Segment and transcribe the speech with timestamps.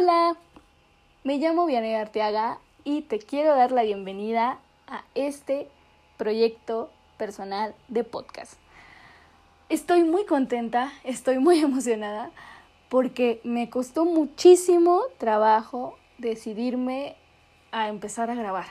[0.00, 0.36] Hola,
[1.24, 5.68] me llamo Vianey Arteaga y te quiero dar la bienvenida a este
[6.16, 8.52] proyecto personal de podcast.
[9.68, 12.30] Estoy muy contenta, estoy muy emocionada
[12.88, 17.16] porque me costó muchísimo trabajo decidirme
[17.72, 18.66] a empezar a grabar.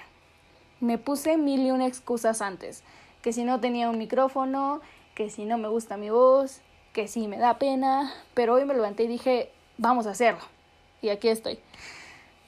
[0.80, 2.84] Me puse mil y una excusas antes,
[3.22, 4.80] que si no tenía un micrófono,
[5.14, 6.62] que si no me gusta mi voz,
[6.94, 10.57] que si me da pena, pero hoy me levanté y dije, vamos a hacerlo.
[11.02, 11.60] Y aquí estoy.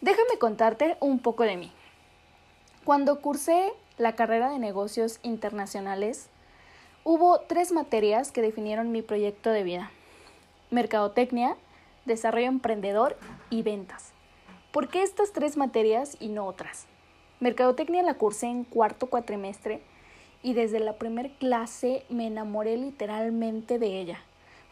[0.02, 1.72] Déjame contarte un poco de mí.
[2.86, 6.30] Cuando cursé la carrera de negocios internacionales,
[7.04, 9.92] hubo tres materias que definieron mi proyecto de vida.
[10.72, 11.56] Mercadotecnia,
[12.06, 13.18] desarrollo emprendedor
[13.50, 14.14] y ventas.
[14.72, 16.86] ¿Por qué estas tres materias y no otras?
[17.40, 19.82] Mercadotecnia la cursé en cuarto cuatrimestre
[20.44, 24.20] y desde la primera clase me enamoré literalmente de ella.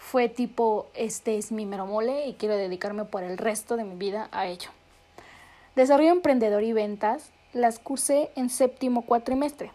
[0.09, 4.29] Fue tipo, este es mi meromole y quiero dedicarme por el resto de mi vida
[4.31, 4.69] a ello.
[5.75, 9.69] Desarrollo emprendedor y ventas las cursé en séptimo cuatrimestre.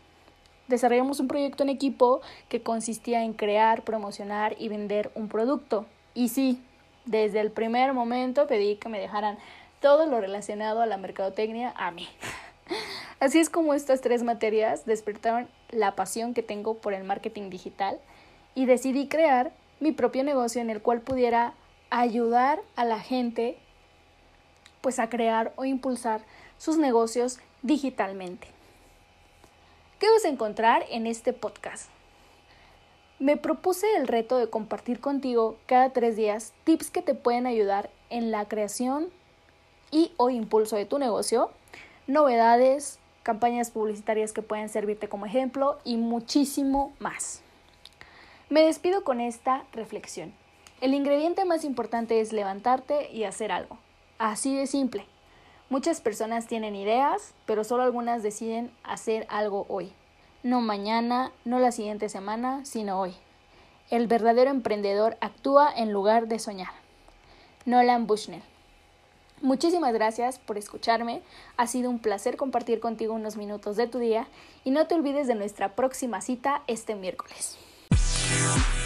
[0.69, 5.85] Desarrollamos un proyecto en equipo que consistía en crear, promocionar y vender un producto.
[6.15, 6.63] Y sí,
[7.05, 9.37] desde el primer momento pedí que me dejaran
[9.83, 12.09] todo lo relacionado a la mercadotecnia a mí.
[13.21, 17.99] Así es como estas tres materias despertaron la pasión que tengo por el marketing digital
[18.55, 21.55] y decidí crear mi propio negocio en el cual pudiera
[21.91, 23.59] ayudar a la gente
[24.81, 26.23] pues a crear o impulsar
[26.57, 28.47] sus negocios digitalmente.
[29.99, 31.91] ¿Qué vas a encontrar en este podcast?
[33.19, 37.91] Me propuse el reto de compartir contigo cada tres días tips que te pueden ayudar
[38.09, 39.09] en la creación
[39.91, 41.51] y o impulso de tu negocio,
[42.07, 47.43] novedades, campañas publicitarias que pueden servirte como ejemplo y muchísimo más.
[48.53, 50.35] Me despido con esta reflexión.
[50.83, 53.79] El ingrediente más importante es levantarte y hacer algo.
[54.19, 55.07] Así de simple.
[55.71, 59.95] Muchas personas tienen ideas, pero solo algunas deciden hacer algo hoy.
[60.43, 63.15] No mañana, no la siguiente semana, sino hoy.
[63.89, 66.75] El verdadero emprendedor actúa en lugar de soñar.
[67.65, 68.43] Nolan Bushnell.
[69.41, 71.23] Muchísimas gracias por escucharme.
[71.57, 74.27] Ha sido un placer compartir contigo unos minutos de tu día
[74.63, 77.57] y no te olvides de nuestra próxima cita este miércoles.
[78.33, 78.82] You.